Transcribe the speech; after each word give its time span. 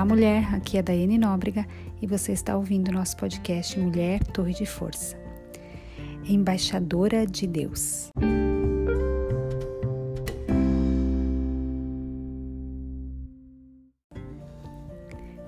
Olá, 0.00 0.06
mulher. 0.06 0.54
Aqui 0.54 0.78
é 0.78 0.80
a 0.80 0.82
Daiane 0.82 1.18
Nóbrega 1.18 1.66
e 2.00 2.06
você 2.06 2.32
está 2.32 2.56
ouvindo 2.56 2.90
nosso 2.90 3.14
podcast 3.18 3.78
Mulher 3.78 4.24
Torre 4.28 4.54
de 4.54 4.64
Força. 4.64 5.14
Embaixadora 6.26 7.26
de 7.26 7.46
Deus. 7.46 8.10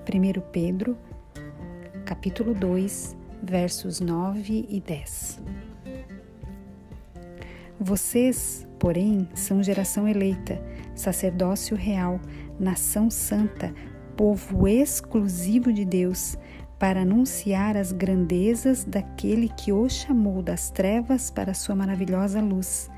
Primeiro 0.05 0.43
Pedro, 0.51 0.95
capítulo 2.05 2.53
2, 2.53 3.17
versos 3.41 3.99
9 3.99 4.67
e 4.69 4.79
10. 4.79 5.41
Vocês, 7.79 8.67
porém, 8.77 9.27
são 9.33 9.63
geração 9.63 10.07
eleita, 10.07 10.61
sacerdócio 10.93 11.75
real, 11.75 12.19
nação 12.59 13.09
santa, 13.09 13.73
povo 14.15 14.67
exclusivo 14.67 15.71
de 15.71 15.85
Deus, 15.85 16.37
para 16.79 17.01
anunciar 17.01 17.77
as 17.77 17.91
grandezas 17.91 18.83
daquele 18.83 19.47
que 19.47 19.71
o 19.71 19.87
chamou 19.87 20.41
das 20.41 20.69
trevas 20.69 21.31
para 21.31 21.51
a 21.51 21.53
sua 21.53 21.75
maravilhosa 21.75 22.41
luz. 22.41 22.89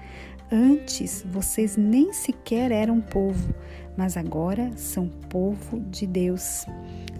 Antes 0.51 1.23
vocês 1.31 1.77
nem 1.77 2.13
sequer 2.13 2.71
eram 2.71 3.01
povo, 3.01 3.53
mas 3.97 4.17
agora 4.17 4.71
são 4.75 5.07
povo 5.07 5.79
de 5.79 6.07
Deus. 6.07 6.65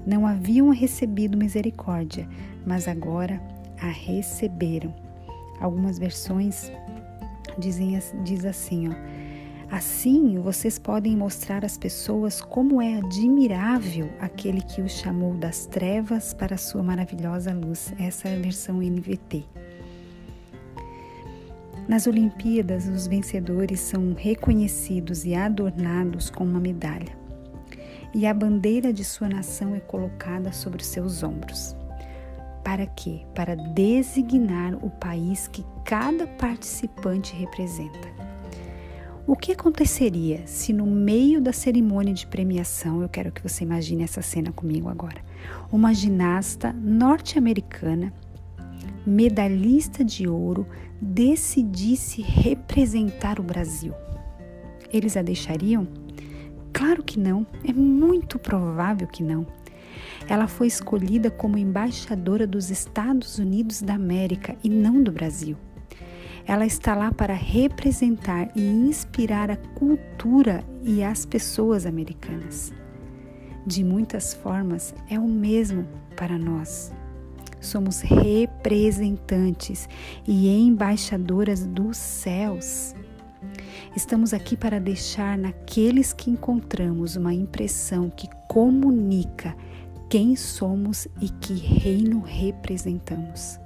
Não 0.06 0.26
haviam 0.26 0.70
recebido 0.70 1.38
misericórdia, 1.38 2.28
mas 2.66 2.88
agora 2.88 3.42
a 3.80 3.88
receberam. 3.88 4.94
Algumas 5.60 5.98
versões 5.98 6.72
dizem 7.58 8.00
diz 8.24 8.46
assim, 8.46 8.90
ó: 8.90 9.25
Assim, 9.76 10.40
vocês 10.40 10.80
podem 10.80 11.18
mostrar 11.18 11.66
às 11.66 11.78
pessoas 11.78 12.40
como 12.40 12.82
é 12.82 12.96
admirável 12.96 14.10
aquele 14.22 14.62
que 14.62 14.82
os 14.82 14.94
chamou 14.94 15.34
das 15.34 15.66
trevas 15.66 16.34
para 16.34 16.56
a 16.56 16.58
sua 16.58 16.82
maravilhosa 16.82 17.54
luz. 17.54 17.94
Essa 18.00 18.30
é 18.30 18.38
a 18.38 18.40
versão 18.40 18.78
NVT. 18.78 19.44
Nas 21.90 22.08
Olimpíadas, 22.08 22.88
os 22.88 23.06
vencedores 23.06 23.82
são 23.82 24.14
reconhecidos 24.14 25.26
e 25.26 25.36
adornados 25.36 26.30
com 26.30 26.46
uma 26.46 26.62
medalha, 26.62 27.12
e 28.14 28.26
a 28.26 28.34
bandeira 28.34 28.94
de 28.94 29.04
sua 29.04 29.28
nação 29.28 29.76
é 29.76 29.82
colocada 29.82 30.54
sobre 30.54 30.82
os 30.82 30.88
seus 30.88 31.22
ombros. 31.22 31.76
Para 32.64 32.86
quê? 32.86 33.26
Para 33.36 33.56
designar 33.56 34.74
o 34.76 34.90
país 34.90 35.50
que 35.50 35.66
cada 35.84 36.26
participante 36.26 37.36
representa. 37.36 38.25
O 39.28 39.36
que 39.36 39.54
aconteceria 39.54 40.46
se 40.46 40.72
no 40.72 40.86
meio 40.86 41.42
da 41.42 41.52
cerimônia 41.52 42.14
de 42.14 42.28
premiação, 42.28 43.02
eu 43.02 43.10
quero 43.10 43.32
que 43.32 43.42
você 43.42 43.64
imagine 43.64 44.04
essa 44.04 44.22
cena 44.22 44.52
comigo 44.52 44.88
agora, 44.88 45.20
uma 45.72 45.96
ginasta 45.96 46.72
norte-americana, 46.72 48.14
medalhista 49.04 50.06
de 50.06 50.28
ouro, 50.28 50.68
decidisse 51.02 52.22
representar 52.22 53.40
o 53.40 53.44
Brasil? 53.44 53.96
Eles 54.94 55.18
a 55.18 55.24
deixariam? 55.24 55.88
Claro 56.72 57.02
que 57.02 57.20
não, 57.20 57.48
é 57.68 57.74
muito 57.74 58.38
provável 58.38 59.08
que 59.08 59.24
não. 59.24 59.48
Ela 60.30 60.48
foi 60.48 60.68
escolhida 60.68 61.32
como 61.32 61.58
embaixadora 61.58 62.46
dos 62.46 62.70
Estados 62.70 63.40
Unidos 63.40 63.82
da 63.82 63.96
América 63.96 64.56
e 64.64 64.70
não 64.70 65.02
do 65.02 65.12
Brasil. 65.12 65.58
Ela 66.48 66.66
está 66.66 66.94
lá 66.94 67.12
para 67.12 67.34
representar 67.34 68.52
e 68.56 68.62
inspirar 68.62 69.50
a 69.50 69.58
cultura 69.58 70.64
e 70.84 71.04
as 71.04 71.26
pessoas 71.26 71.88
americanas. 71.88 72.72
De 73.66 73.84
muitas 73.84 74.36
formas, 74.36 74.94
é 75.10 75.20
o 75.20 75.28
mesmo 75.28 75.88
para 76.16 76.38
nós. 76.38 76.94
Somos 77.60 78.02
representantes 78.02 79.90
e 80.28 80.48
embaixadoras 80.48 81.66
dos 81.66 81.98
céus. 81.98 82.94
Estamos 83.96 84.32
aqui 84.32 84.56
para 84.56 84.80
deixar 84.80 85.36
naqueles 85.40 86.14
que 86.14 86.30
encontramos 86.30 87.16
uma 87.16 87.34
impressão 87.34 88.08
que 88.08 88.30
comunica 88.48 89.56
quem 90.08 90.36
somos 90.36 91.08
e 91.20 91.28
que 91.28 91.54
reino 91.54 92.22
representamos. 92.22 93.65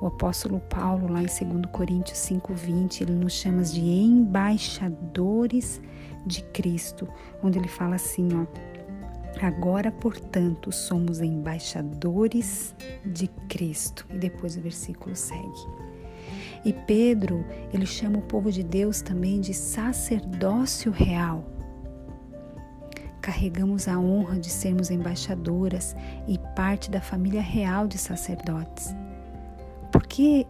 O 0.00 0.06
apóstolo 0.06 0.60
Paulo, 0.60 1.10
lá 1.10 1.22
em 1.22 1.26
2 1.26 1.66
Coríntios 1.72 2.18
5,20, 2.18 3.00
ele 3.00 3.12
nos 3.12 3.32
chama 3.32 3.62
de 3.62 3.80
embaixadores 3.80 5.80
de 6.26 6.42
Cristo, 6.42 7.08
onde 7.42 7.58
ele 7.58 7.68
fala 7.68 7.94
assim, 7.94 8.28
ó. 8.34 8.46
Agora, 9.40 9.92
portanto, 9.92 10.72
somos 10.72 11.20
embaixadores 11.20 12.74
de 13.04 13.28
Cristo. 13.48 14.06
E 14.10 14.18
depois 14.18 14.56
o 14.56 14.60
versículo 14.60 15.14
segue. 15.14 15.66
E 16.64 16.72
Pedro, 16.72 17.44
ele 17.72 17.86
chama 17.86 18.18
o 18.18 18.22
povo 18.22 18.50
de 18.50 18.62
Deus 18.62 19.00
também 19.00 19.40
de 19.40 19.54
sacerdócio 19.54 20.90
real. 20.90 21.44
Carregamos 23.20 23.88
a 23.88 23.98
honra 23.98 24.38
de 24.38 24.50
sermos 24.50 24.90
embaixadoras 24.90 25.94
e 26.26 26.38
parte 26.54 26.90
da 26.90 27.00
família 27.00 27.42
real 27.42 27.86
de 27.86 27.98
sacerdotes. 27.98 28.94
Porque 29.96 30.46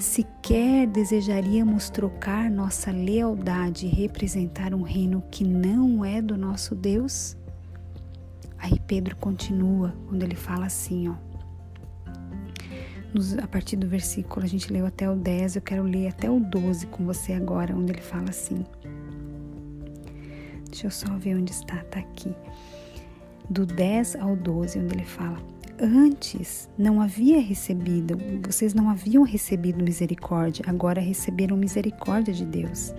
sequer 0.00 0.84
desejaríamos 0.88 1.90
trocar 1.90 2.50
nossa 2.50 2.90
lealdade 2.90 3.86
e 3.86 3.88
representar 3.88 4.74
um 4.74 4.82
reino 4.82 5.22
que 5.30 5.44
não 5.44 6.04
é 6.04 6.20
do 6.20 6.36
nosso 6.36 6.74
Deus? 6.74 7.36
Aí 8.58 8.80
Pedro 8.88 9.14
continua 9.14 9.94
quando 10.08 10.24
ele 10.24 10.34
fala 10.34 10.66
assim, 10.66 11.08
ó. 11.08 11.14
Nos, 13.14 13.38
a 13.38 13.46
partir 13.46 13.76
do 13.76 13.86
versículo, 13.86 14.44
a 14.44 14.48
gente 14.48 14.72
leu 14.72 14.84
até 14.84 15.08
o 15.08 15.14
10, 15.14 15.54
eu 15.54 15.62
quero 15.62 15.84
ler 15.84 16.08
até 16.08 16.28
o 16.28 16.40
12 16.40 16.88
com 16.88 17.06
você 17.06 17.32
agora, 17.32 17.76
onde 17.76 17.92
ele 17.92 18.02
fala 18.02 18.30
assim. 18.30 18.66
Deixa 20.68 20.88
eu 20.88 20.90
só 20.90 21.16
ver 21.16 21.36
onde 21.36 21.52
está, 21.52 21.76
tá 21.84 22.00
aqui. 22.00 22.34
Do 23.48 23.64
10 23.64 24.16
ao 24.16 24.34
12, 24.34 24.80
onde 24.80 24.94
ele 24.96 25.04
fala: 25.04 25.38
antes 25.80 26.68
não 26.76 27.00
havia 27.00 27.40
recebido, 27.40 28.18
vocês 28.46 28.74
não 28.74 28.90
haviam 28.90 29.22
recebido 29.22 29.82
misericórdia, 29.82 30.64
agora 30.68 31.00
receberam 31.00 31.56
misericórdia 31.56 32.34
de 32.34 32.44
Deus. 32.44 32.94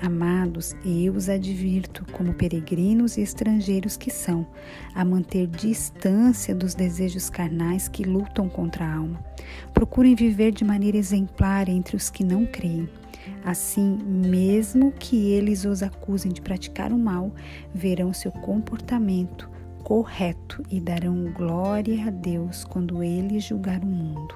Amados, 0.00 0.76
eu 0.84 1.14
os 1.14 1.28
advirto, 1.28 2.04
como 2.12 2.34
peregrinos 2.34 3.16
e 3.16 3.22
estrangeiros 3.22 3.96
que 3.96 4.10
são, 4.10 4.46
a 4.94 5.04
manter 5.04 5.46
distância 5.46 6.54
dos 6.54 6.74
desejos 6.74 7.30
carnais 7.30 7.88
que 7.88 8.04
lutam 8.04 8.48
contra 8.48 8.84
a 8.84 8.94
alma. 8.94 9.24
Procurem 9.72 10.14
viver 10.14 10.52
de 10.52 10.64
maneira 10.64 10.98
exemplar 10.98 11.68
entre 11.68 11.96
os 11.96 12.10
que 12.10 12.24
não 12.24 12.44
creem. 12.44 12.88
Assim, 13.42 13.98
mesmo 14.04 14.92
que 14.92 15.30
eles 15.30 15.64
os 15.64 15.82
acusem 15.82 16.30
de 16.30 16.42
praticar 16.42 16.92
o 16.92 16.98
mal, 16.98 17.32
verão 17.74 18.12
seu 18.12 18.30
comportamento 18.30 19.55
correto 19.86 20.64
e 20.68 20.80
darão 20.80 21.32
glória 21.32 22.08
a 22.08 22.10
Deus 22.10 22.64
quando 22.64 23.04
ele 23.04 23.38
julgar 23.38 23.80
o 23.84 23.86
mundo. 23.86 24.34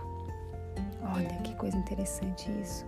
Olha 1.02 1.42
que 1.42 1.56
coisa 1.56 1.76
interessante 1.76 2.48
isso. 2.62 2.86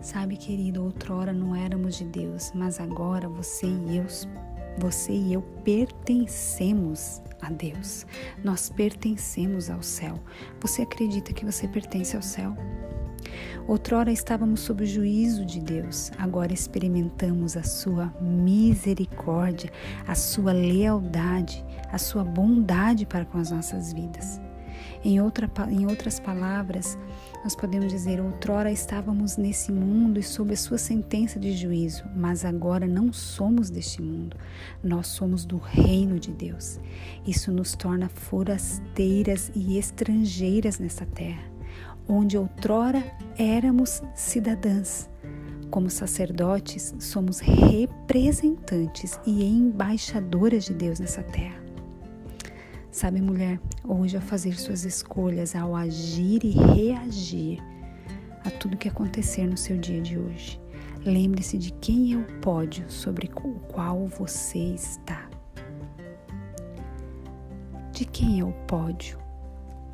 Sabe, 0.00 0.36
querido, 0.36 0.84
outrora 0.84 1.32
não 1.32 1.56
éramos 1.56 1.96
de 1.96 2.04
Deus, 2.04 2.52
mas 2.54 2.78
agora 2.78 3.28
você 3.28 3.66
e 3.66 3.96
eu, 3.96 4.06
você 4.78 5.12
e 5.12 5.32
eu 5.32 5.42
pertencemos 5.64 7.20
a 7.42 7.50
Deus. 7.50 8.06
Nós 8.44 8.70
pertencemos 8.70 9.68
ao 9.68 9.82
céu. 9.82 10.14
Você 10.60 10.82
acredita 10.82 11.32
que 11.32 11.44
você 11.44 11.66
pertence 11.66 12.14
ao 12.14 12.22
céu? 12.22 12.56
Outrora 13.68 14.12
estávamos 14.12 14.60
sob 14.60 14.84
o 14.84 14.86
juízo 14.86 15.44
de 15.44 15.58
Deus, 15.58 16.12
agora 16.18 16.52
experimentamos 16.52 17.56
a 17.56 17.64
sua 17.64 18.14
misericórdia, 18.20 19.72
a 20.06 20.14
sua 20.14 20.52
lealdade, 20.52 21.64
a 21.90 21.98
sua 21.98 22.22
bondade 22.22 23.04
para 23.04 23.24
com 23.24 23.38
as 23.38 23.50
nossas 23.50 23.92
vidas. 23.92 24.40
Em, 25.04 25.20
outra, 25.20 25.50
em 25.68 25.84
outras 25.84 26.20
palavras, 26.20 26.96
nós 27.42 27.56
podemos 27.56 27.90
dizer: 27.90 28.20
outrora 28.20 28.70
estávamos 28.70 29.36
nesse 29.36 29.72
mundo 29.72 30.20
e 30.20 30.22
sob 30.22 30.54
a 30.54 30.56
sua 30.56 30.78
sentença 30.78 31.40
de 31.40 31.52
juízo, 31.52 32.04
mas 32.14 32.44
agora 32.44 32.86
não 32.86 33.12
somos 33.12 33.68
deste 33.68 34.00
mundo, 34.00 34.36
nós 34.80 35.08
somos 35.08 35.44
do 35.44 35.58
reino 35.58 36.20
de 36.20 36.30
Deus. 36.30 36.78
Isso 37.26 37.50
nos 37.50 37.74
torna 37.74 38.08
forasteiras 38.08 39.50
e 39.56 39.76
estrangeiras 39.76 40.78
nessa 40.78 41.04
terra 41.04 41.55
onde 42.08 42.36
outrora 42.36 43.02
éramos 43.38 44.02
cidadãs. 44.14 45.08
Como 45.70 45.90
sacerdotes, 45.90 46.94
somos 46.98 47.40
representantes 47.40 49.18
e 49.26 49.44
embaixadoras 49.44 50.64
de 50.64 50.74
Deus 50.74 51.00
nessa 51.00 51.22
terra. 51.22 51.60
Sabe, 52.90 53.20
mulher, 53.20 53.60
hoje 53.84 54.16
ao 54.16 54.22
fazer 54.22 54.54
suas 54.58 54.84
escolhas, 54.84 55.54
ao 55.54 55.76
agir 55.76 56.42
e 56.44 56.50
reagir 56.50 57.62
a 58.44 58.50
tudo 58.50 58.76
que 58.76 58.88
acontecer 58.88 59.46
no 59.46 59.56
seu 59.56 59.76
dia 59.76 60.00
de 60.00 60.16
hoje, 60.16 60.58
lembre-se 61.04 61.58
de 61.58 61.72
quem 61.72 62.14
é 62.14 62.16
o 62.16 62.24
pódio 62.40 62.90
sobre 62.90 63.30
o 63.44 63.54
qual 63.68 64.06
você 64.06 64.58
está. 64.58 65.28
De 67.92 68.04
quem 68.04 68.40
é 68.40 68.44
o 68.44 68.52
pódio? 68.66 69.18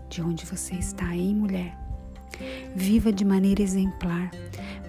De 0.08 0.22
onde 0.22 0.44
você 0.44 0.74
está, 0.74 1.16
hein, 1.16 1.34
mulher? 1.34 1.81
Viva 2.74 3.12
de 3.12 3.24
maneira 3.24 3.62
exemplar, 3.62 4.30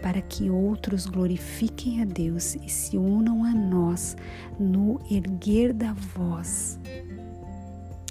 para 0.01 0.21
que 0.21 0.49
outros 0.49 1.05
glorifiquem 1.05 2.01
a 2.01 2.05
Deus 2.05 2.55
e 2.55 2.69
se 2.69 2.97
unam 2.97 3.43
a 3.43 3.51
nós 3.51 4.17
no 4.59 4.99
erguer 5.09 5.73
da 5.73 5.93
voz, 5.93 6.79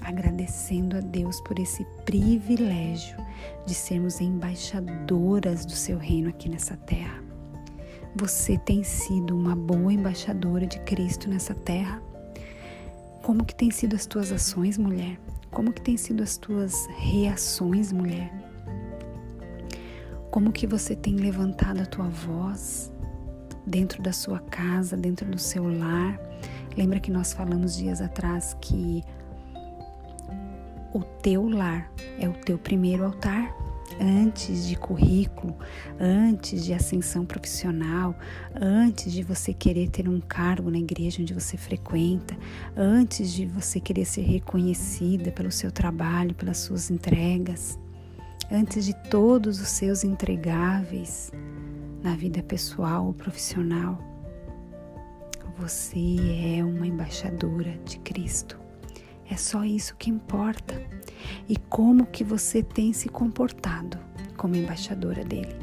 agradecendo 0.01 0.97
a 0.97 1.01
Deus 1.01 1.41
por 1.43 1.59
esse 1.59 1.85
privilégio 2.05 3.17
de 3.67 3.75
sermos 3.75 4.21
embaixadoras 4.21 5.65
do 5.65 5.73
seu 5.73 5.99
reino 5.99 6.29
aqui 6.31 6.49
nessa 6.49 6.77
terra. 6.77 7.23
Você 8.17 8.59
tem 8.59 8.85
sido 8.85 9.37
uma 9.37 9.57
boa 9.57 9.93
embaixadora 9.93 10.67
de 10.67 10.79
Cristo 10.81 11.31
nessa 11.31 11.55
terra? 11.55 12.03
Como 13.23 13.45
que 13.45 13.55
tem 13.55 13.71
sido 13.71 13.95
as 13.95 14.05
tuas 14.05 14.33
ações, 14.33 14.77
mulher? 14.77 15.19
Como 15.51 15.73
que 15.73 15.81
tem 15.81 15.97
sido 15.97 16.23
as 16.23 16.37
tuas 16.37 16.87
reações, 16.99 17.93
mulher? 17.93 18.52
Como 20.33 20.51
que 20.51 20.67
você 20.67 20.97
tem 20.97 21.17
levantado 21.17 21.83
a 21.83 21.85
tua 21.85 22.09
voz 22.09 22.91
dentro 23.67 24.03
da 24.03 24.15
sua 24.15 24.39
casa, 24.39 24.97
dentro 24.97 25.31
do 25.31 25.39
seu 25.39 25.69
lar? 25.69 26.19
Lembra 26.75 26.99
que 26.99 27.11
nós 27.11 27.35
falamos 27.35 27.77
dias 27.77 28.01
atrás 28.01 28.57
que 28.59 29.05
o 30.95 31.01
teu 31.21 31.51
lar 31.51 31.93
é 32.19 32.27
o 32.27 32.33
teu 32.33 32.57
primeiro 32.57 33.05
altar? 33.05 33.55
Antes 34.01 34.67
de 34.67 34.75
currículo, 34.75 35.55
antes 36.01 36.65
de 36.65 36.73
ascensão 36.73 37.27
profissional, 37.27 38.17
antes 38.59 39.13
de 39.13 39.23
você 39.23 39.53
querer 39.53 39.91
ter 39.91 40.09
um 40.09 40.19
cargo 40.19 40.71
na 40.71 40.79
igreja 40.79 41.21
onde 41.21 41.35
você 41.35 41.59
frequenta, 41.59 42.35
antes 42.75 43.31
de 43.35 43.45
você 43.45 43.79
querer 43.79 44.07
ser 44.07 44.23
reconhecida 44.23 45.31
pelo 45.31 45.51
seu 45.51 45.71
trabalho, 45.71 46.35
pelas 46.35 46.57
suas 46.57 46.91
entregas, 46.91 47.79
antes 48.53 48.85
de 48.85 48.95
todos 49.09 49.61
os 49.61 49.69
seus 49.69 50.05
entregáveis 50.05 51.33
na 52.03 52.15
vida 52.15 52.43
pessoal 52.43 53.07
ou 53.07 53.15
profissional. 53.15 53.99
Você 55.59 56.17
é 56.59 56.63
uma 56.63 56.87
embaixadora 56.87 57.79
de 57.85 57.99
Cristo. 58.01 58.61
É 59.31 59.37
só 59.37 59.65
isso 59.65 59.97
que 59.97 60.11
importa. 60.11 60.75
E 61.49 61.57
como 61.57 62.05
que 62.07 62.23
você 62.23 62.63
tem 62.63 62.93
se 62.93 63.09
comportado 63.09 63.99
como 64.37 64.55
embaixadora 64.55 65.25
dele? 65.25 65.57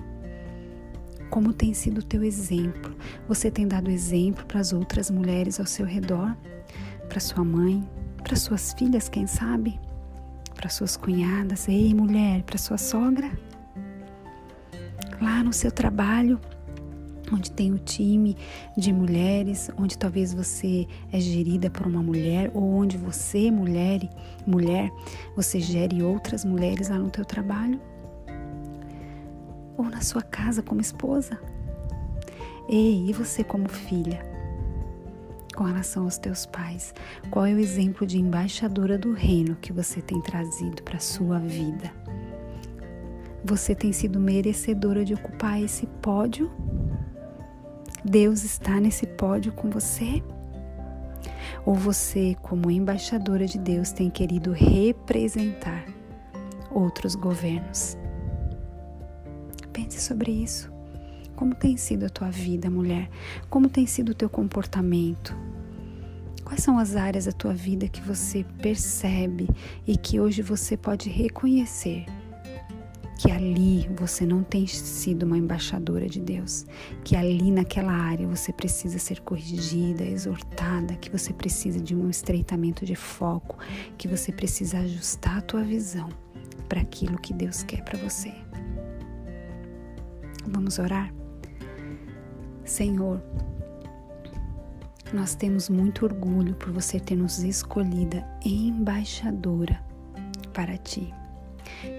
Como 1.29 1.53
tem 1.53 1.75
sido 1.75 1.99
o 1.99 2.03
teu 2.03 2.23
exemplo? 2.23 2.95
Você 3.27 3.51
tem 3.51 3.67
dado 3.67 3.91
exemplo 3.91 4.43
para 4.45 4.59
as 4.59 4.73
outras 4.73 5.11
mulheres 5.11 5.59
ao 5.59 5.65
seu 5.67 5.85
redor? 5.85 6.35
Para 7.07 7.19
sua 7.19 7.43
mãe? 7.43 7.87
Para 8.23 8.35
suas 8.35 8.73
filhas, 8.73 9.07
quem 9.07 9.27
sabe? 9.27 9.79
Para 10.59 10.69
suas 10.69 10.97
cunhadas, 10.97 11.69
ei 11.69 11.93
mulher, 11.93 12.43
para 12.43 12.57
sua 12.57 12.77
sogra. 12.77 13.31
Lá 15.21 15.41
no 15.41 15.53
seu 15.53 15.71
trabalho, 15.71 16.37
onde 17.31 17.49
tem 17.49 17.71
o 17.71 17.79
time 17.79 18.35
de 18.75 18.91
mulheres, 18.91 19.71
onde 19.77 19.97
talvez 19.97 20.33
você 20.33 20.85
é 21.13 21.19
gerida 21.21 21.69
por 21.69 21.87
uma 21.87 22.03
mulher 22.03 22.51
ou 22.53 22.61
onde 22.73 22.97
você, 22.97 23.49
mulher, 23.49 24.01
mulher, 24.45 24.91
você 25.33 25.61
gere 25.61 26.03
outras 26.03 26.43
mulheres 26.43 26.89
lá 26.89 26.99
no 26.99 27.09
teu 27.09 27.23
trabalho? 27.23 27.79
Ou 29.77 29.85
na 29.85 30.01
sua 30.01 30.21
casa 30.21 30.61
como 30.61 30.81
esposa? 30.81 31.39
Ei, 32.67 33.07
e 33.07 33.13
você 33.13 33.45
como 33.45 33.69
filha? 33.69 34.28
Com 35.59 35.65
relação 35.65 36.05
aos 36.05 36.17
teus 36.17 36.45
pais? 36.45 36.93
Qual 37.29 37.45
é 37.45 37.53
o 37.53 37.59
exemplo 37.59 38.07
de 38.07 38.17
embaixadora 38.17 38.97
do 38.97 39.11
reino 39.11 39.57
que 39.57 39.73
você 39.73 40.01
tem 40.01 40.21
trazido 40.21 40.81
para 40.83 40.95
a 40.95 41.01
sua 41.01 41.37
vida? 41.37 41.91
Você 43.43 43.75
tem 43.75 43.91
sido 43.91 44.21
merecedora 44.21 45.03
de 45.03 45.13
ocupar 45.13 45.61
esse 45.61 45.85
pódio? 46.01 46.49
Deus 48.05 48.45
está 48.45 48.79
nesse 48.79 49.05
pódio 49.05 49.51
com 49.51 49.69
você? 49.69 50.23
Ou 51.65 51.75
você, 51.75 52.37
como 52.41 52.71
embaixadora 52.71 53.45
de 53.45 53.59
Deus, 53.59 53.91
tem 53.91 54.09
querido 54.09 54.53
representar 54.53 55.83
outros 56.71 57.15
governos? 57.15 57.97
Pense 59.73 59.99
sobre 59.99 60.31
isso. 60.31 60.71
Como 61.35 61.53
tem 61.53 61.75
sido 61.75 62.05
a 62.05 62.09
tua 62.09 62.29
vida, 62.29 62.69
mulher? 62.69 63.09
Como 63.49 63.67
tem 63.67 63.85
sido 63.85 64.13
o 64.13 64.15
teu 64.15 64.29
comportamento? 64.29 65.48
Quais 66.49 66.63
são 66.63 66.79
as 66.79 66.95
áreas 66.95 67.25
da 67.25 67.31
tua 67.31 67.53
vida 67.53 67.87
que 67.87 68.01
você 68.01 68.43
percebe 68.59 69.47
e 69.85 69.95
que 69.95 70.19
hoje 70.19 70.41
você 70.41 70.75
pode 70.75 71.07
reconhecer 71.07 72.07
que 73.19 73.29
ali 73.29 73.87
você 73.95 74.25
não 74.25 74.41
tem 74.41 74.65
sido 74.65 75.27
uma 75.27 75.37
embaixadora 75.37 76.09
de 76.09 76.19
Deus, 76.19 76.65
que 77.03 77.15
ali 77.15 77.51
naquela 77.51 77.91
área 77.91 78.27
você 78.27 78.51
precisa 78.51 78.97
ser 78.97 79.21
corrigida, 79.21 80.03
exortada, 80.03 80.95
que 80.95 81.11
você 81.11 81.31
precisa 81.31 81.79
de 81.79 81.95
um 81.95 82.09
estreitamento 82.09 82.83
de 82.83 82.95
foco, 82.95 83.59
que 83.95 84.07
você 84.07 84.31
precisa 84.31 84.79
ajustar 84.79 85.37
a 85.37 85.41
tua 85.41 85.61
visão 85.61 86.09
para 86.67 86.81
aquilo 86.81 87.19
que 87.19 87.31
Deus 87.31 87.61
quer 87.61 87.83
para 87.83 87.99
você. 87.99 88.33
Vamos 90.47 90.79
orar? 90.79 91.13
Senhor, 92.65 93.21
nós 95.15 95.35
temos 95.35 95.69
muito 95.69 96.05
orgulho 96.05 96.55
por 96.55 96.71
você 96.71 96.99
ter 96.99 97.15
nos 97.15 97.39
escolhida 97.39 98.25
embaixadora 98.45 99.81
para 100.53 100.77
ti. 100.77 101.13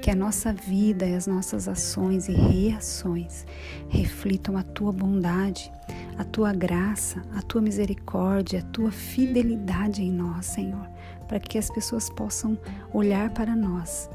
Que 0.02 0.10
a 0.10 0.14
nossa 0.14 0.52
vida 0.52 1.06
e 1.06 1.14
as 1.14 1.26
nossas 1.26 1.68
ações 1.68 2.28
e 2.28 2.32
reações 2.32 3.46
reflitam 3.88 4.56
a 4.56 4.62
tua 4.62 4.92
bondade, 4.92 5.72
a 6.18 6.24
tua 6.24 6.52
graça, 6.52 7.22
a 7.34 7.42
tua 7.42 7.62
misericórdia, 7.62 8.60
a 8.60 8.70
tua 8.70 8.90
fidelidade 8.90 10.02
em 10.02 10.12
nós, 10.12 10.46
Senhor, 10.46 10.88
para 11.28 11.38
que 11.38 11.56
as 11.56 11.70
pessoas 11.70 12.10
possam 12.10 12.58
olhar 12.92 13.30
para 13.30 13.54
nós 13.54 14.10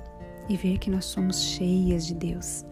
e 0.49 0.55
ver 0.55 0.77
que 0.77 0.91
nós 0.91 1.05
somos 1.05 1.41
cheias 1.41 2.05
de 2.05 2.13
Deus 2.13 2.65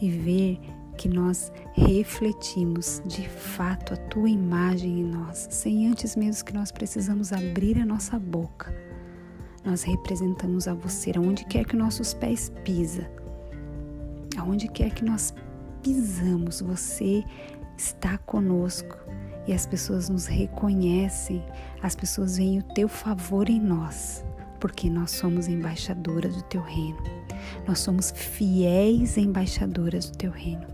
e 0.00 0.10
ver 0.10 0.58
que 0.96 1.08
nós 1.08 1.50
refletimos 1.74 3.02
de 3.06 3.28
fato 3.28 3.94
a 3.94 3.96
tua 3.96 4.28
imagem 4.28 5.00
em 5.00 5.04
nós, 5.04 5.48
sem 5.50 5.88
antes 5.88 6.16
mesmo 6.16 6.44
que 6.44 6.54
nós 6.54 6.70
precisamos 6.70 7.32
abrir 7.32 7.78
a 7.78 7.86
nossa 7.86 8.18
boca. 8.18 8.74
Nós 9.64 9.82
representamos 9.82 10.66
a 10.66 10.74
você 10.74 11.12
aonde 11.16 11.44
quer 11.44 11.64
que 11.64 11.76
nossos 11.76 12.14
pés 12.14 12.50
pisam, 12.64 13.06
aonde 14.38 14.68
quer 14.68 14.90
que 14.92 15.04
nós 15.04 15.34
pisamos, 15.82 16.60
você 16.60 17.24
está 17.76 18.18
conosco 18.18 18.96
e 19.46 19.52
as 19.52 19.66
pessoas 19.66 20.08
nos 20.08 20.26
reconhecem, 20.26 21.44
as 21.82 21.94
pessoas 21.94 22.36
veem 22.36 22.58
o 22.58 22.62
teu 22.74 22.88
favor 22.88 23.48
em 23.48 23.60
nós, 23.60 24.24
porque 24.58 24.90
nós 24.90 25.10
somos 25.10 25.48
embaixadoras 25.48 26.36
do 26.36 26.42
teu 26.42 26.62
reino. 26.62 27.02
Nós 27.66 27.78
somos 27.78 28.10
fiéis 28.10 29.16
embaixadoras 29.16 30.10
do 30.10 30.16
teu 30.16 30.30
reino. 30.30 30.66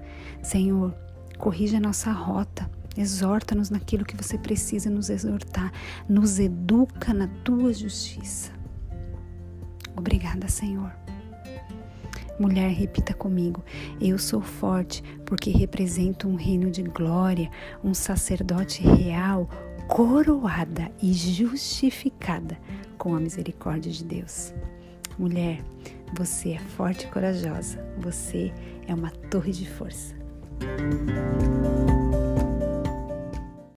Senhor, 0.43 0.95
corrija 1.39 1.79
a 1.79 1.81
nossa 1.81 2.11
rota, 2.11 2.71
exorta-nos 2.97 3.71
naquilo 3.71 4.05
que 4.05 4.17
você 4.17 4.39
precisa 4.39 4.89
nos 4.91 5.11
exortar, 5.11 5.73
nos 6.09 6.39
educa 6.39 7.13
na 7.13 7.29
tua 7.45 7.73
justiça. 7.73 8.53
Obrigada, 9.97 10.49
Senhor. 10.49 10.93
Mulher, 12.39 12.71
repita 12.71 13.15
comigo: 13.15 13.65
Eu 14.01 14.19
sou 14.19 14.43
forte 14.43 15.03
porque 15.25 15.51
represento 15.51 16.29
um 16.29 16.35
reino 16.35 16.71
de 16.71 16.83
glória, 16.83 17.51
um 17.83 17.95
sacerdote 17.95 18.83
real, 18.83 19.49
coroada 19.89 20.91
e 21.03 21.13
justificada 21.13 22.59
com 22.99 23.15
a 23.15 23.21
misericórdia 23.21 23.91
de 23.91 24.05
Deus. 24.05 24.53
Mulher, 25.19 25.63
você 26.15 26.53
é 26.53 26.59
forte 26.59 27.07
e 27.07 27.11
corajosa, 27.11 27.83
você 27.99 28.53
é 28.87 28.95
uma 28.95 29.11
torre 29.11 29.53
de 29.53 29.69
força. 29.69 30.16
Música 30.61 31.96